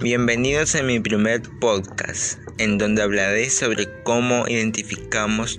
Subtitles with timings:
[0.00, 5.56] Bienvenidos a mi primer podcast, en donde hablaré sobre cómo identificamos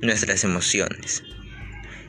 [0.00, 1.22] nuestras emociones.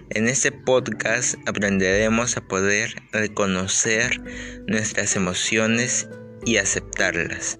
[0.09, 4.21] En este podcast aprenderemos a poder reconocer
[4.65, 6.07] nuestras emociones
[6.45, 7.59] y aceptarlas.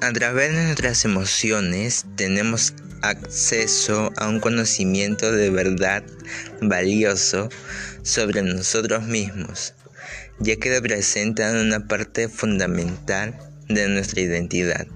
[0.00, 6.04] A través de nuestras emociones tenemos acceso a un conocimiento de verdad
[6.62, 7.48] valioso
[8.04, 9.74] sobre nosotros mismos
[10.40, 14.86] ya que representan una parte fundamental de nuestra identidad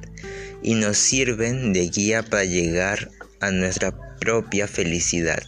[0.63, 5.43] y nos sirven de guía para llegar a nuestra propia felicidad.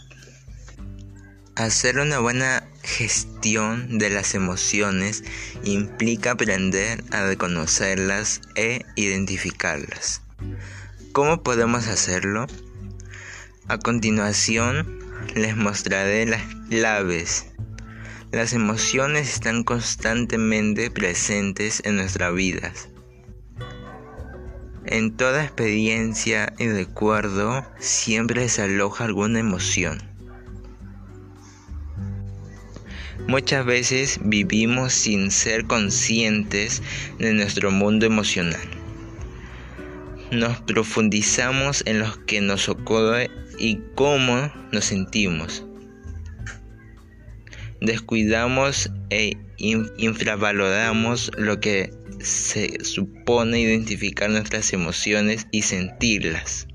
[1.55, 5.23] Hacer una buena gestión de las emociones
[5.63, 10.21] implica aprender a reconocerlas e identificarlas.
[11.11, 12.45] ¿Cómo podemos hacerlo?
[13.67, 14.99] A continuación
[15.35, 17.47] les mostraré las claves
[18.31, 22.89] las emociones están constantemente presentes en nuestras vidas.
[24.85, 30.01] En toda experiencia y recuerdo siempre se aloja alguna emoción.
[33.27, 36.81] Muchas veces vivimos sin ser conscientes
[37.19, 38.67] de nuestro mundo emocional.
[40.31, 45.67] Nos profundizamos en lo que nos ocurre y cómo nos sentimos
[47.81, 56.67] descuidamos e infravaloramos lo que se supone identificar nuestras emociones y sentirlas.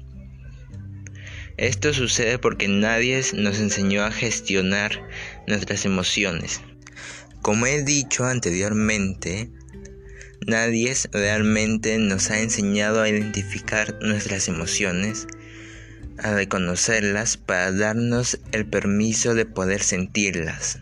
[1.56, 5.06] Esto sucede porque nadie nos enseñó a gestionar
[5.47, 6.61] nuestras emociones.
[7.42, 9.50] Como he dicho anteriormente,
[10.47, 15.27] nadie realmente nos ha enseñado a identificar nuestras emociones,
[16.19, 20.80] a reconocerlas para darnos el permiso de poder sentirlas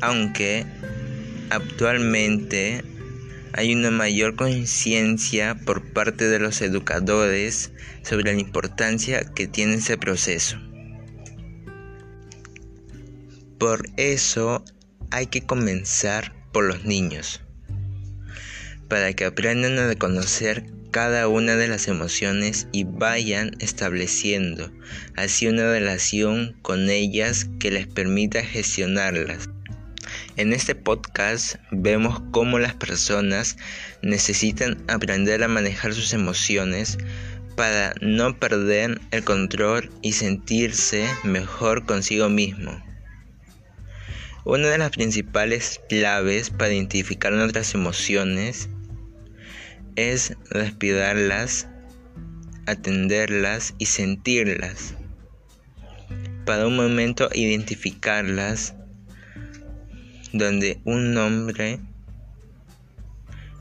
[0.00, 0.66] aunque
[1.50, 2.84] actualmente
[3.52, 9.96] hay una mayor conciencia por parte de los educadores sobre la importancia que tiene ese
[9.96, 10.58] proceso.
[13.58, 14.64] Por eso
[15.10, 17.40] hay que comenzar por los niños,
[18.88, 24.72] para que aprendan a reconocer cada una de las emociones y vayan estableciendo
[25.16, 29.48] así una relación con ellas que les permita gestionarlas.
[30.38, 33.56] En este podcast vemos cómo las personas
[34.02, 36.96] necesitan aprender a manejar sus emociones
[37.56, 42.80] para no perder el control y sentirse mejor consigo mismo.
[44.44, 48.68] Una de las principales claves para identificar nuestras emociones
[49.96, 51.66] es respirarlas,
[52.66, 54.94] atenderlas y sentirlas.
[56.46, 58.76] Para un momento identificarlas
[60.32, 61.80] donde un hombre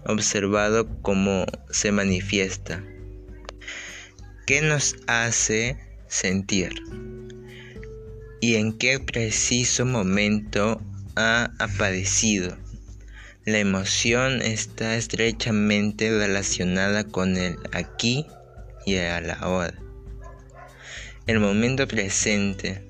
[0.05, 2.83] observado como se manifiesta.
[4.45, 5.77] ¿Qué nos hace
[6.07, 6.71] sentir?
[8.39, 10.81] ¿Y en qué preciso momento
[11.15, 12.57] ha aparecido?
[13.45, 18.25] La emoción está estrechamente relacionada con el aquí
[18.85, 19.73] y el ahora.
[21.27, 22.83] El momento presente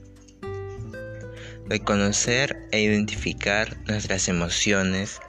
[1.70, 5.20] Reconocer e identificar nuestras emociones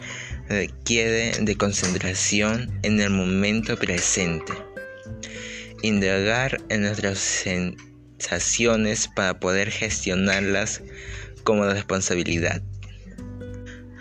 [0.49, 4.53] requiere de concentración en el momento presente.
[5.83, 10.83] Indagar en nuestras sensaciones para poder gestionarlas
[11.43, 12.63] como responsabilidad.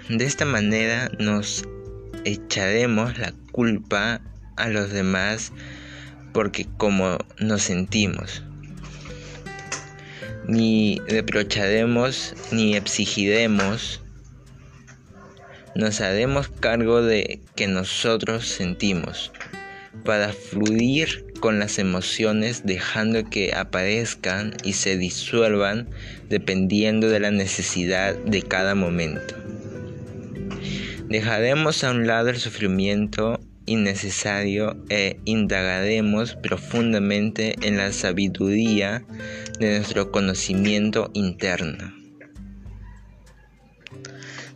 [0.10, 1.66] De esta manera nos
[2.24, 4.22] echaremos la culpa
[4.58, 5.52] a los demás
[6.34, 8.44] porque como nos sentimos
[10.48, 14.02] ni reprocharemos ni exigiremos,
[15.76, 19.32] nos haremos cargo de que nosotros sentimos,
[20.04, 25.88] para fluir con las emociones dejando que aparezcan y se disuelvan
[26.30, 29.36] dependiendo de la necesidad de cada momento.
[31.10, 39.06] Dejaremos a un lado el sufrimiento innecesario e indagaremos profundamente en la sabiduría
[39.60, 41.94] de nuestro conocimiento interno.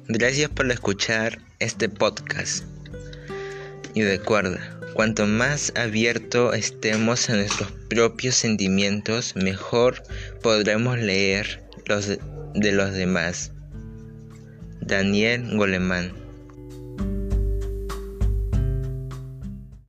[0.07, 2.65] Gracias por escuchar este podcast.
[3.93, 10.01] Y recuerda, cuanto más abierto estemos a nuestros propios sentimientos, mejor
[10.41, 13.51] podremos leer los de los demás.
[14.81, 16.20] Daniel Goleman